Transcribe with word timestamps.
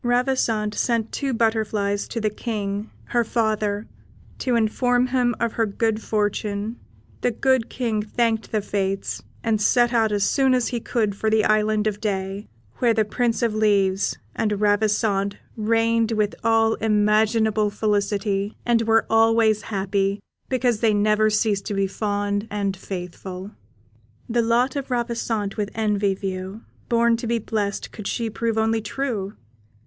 Ravissante 0.03 0.73
sent 0.75 1.11
two 1.11 1.31
butterflies 1.31 2.07
to 2.07 2.19
the 2.19 2.31
King, 2.31 2.89
her 3.09 3.23
father, 3.23 3.85
to 4.39 4.55
inform 4.55 5.05
him 5.05 5.35
of 5.39 5.53
her 5.53 5.67
good 5.67 6.01
fortune; 6.01 6.79
the 7.21 7.29
good 7.29 7.69
King 7.69 8.01
thanked 8.01 8.51
the 8.51 8.63
Fates, 8.63 9.21
and 9.43 9.61
set 9.61 9.93
out 9.93 10.11
as 10.11 10.23
soon 10.23 10.55
as 10.55 10.69
he 10.69 10.79
could 10.79 11.15
for 11.15 11.29
the 11.29 11.45
Island 11.45 11.85
of 11.85 12.01
Day, 12.01 12.47
where 12.77 12.95
the 12.95 13.05
Prince 13.05 13.43
of 13.43 13.53
Leaves 13.53 14.17
and 14.35 14.59
Ravissante 14.59 15.37
reigned 15.55 16.13
with 16.13 16.33
all 16.43 16.73
imaginable 16.81 17.69
felicity, 17.69 18.57
and 18.65 18.81
were 18.81 19.05
always 19.07 19.61
happy, 19.61 20.19
because 20.49 20.79
they 20.79 20.95
never 20.95 21.29
ceased 21.29 21.67
to 21.67 21.75
be 21.75 21.85
fond 21.85 22.47
and 22.49 22.75
faithful. 22.75 23.51
The 24.27 24.41
lot 24.41 24.75
of 24.75 24.89
Ravissante 24.89 25.57
with 25.57 25.69
envy 25.75 26.15
view 26.15 26.61
Born 26.89 27.17
to 27.17 27.27
be 27.27 27.37
blest 27.37 27.91
could 27.91 28.07
she 28.07 28.31
prove 28.31 28.57
only 28.57 28.81
true. 28.81 29.35